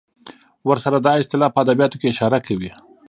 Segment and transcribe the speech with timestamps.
[0.69, 2.71] ورسره دا اصطلاح په ادبیاتو کې اشاره کوي.